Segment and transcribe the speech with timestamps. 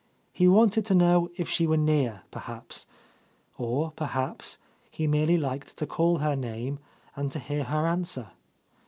[0.33, 2.87] He wanted to know if she were near, perhaps;
[3.59, 4.57] or, perhaps,
[4.89, 6.79] he merely liked to call her name
[7.15, 8.31] and to hear her answer.